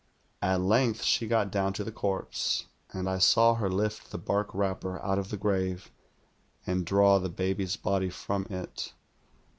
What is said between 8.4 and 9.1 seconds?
it.